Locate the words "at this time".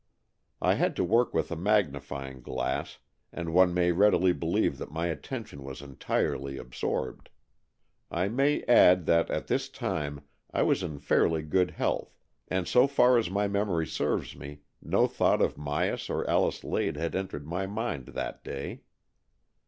9.29-10.21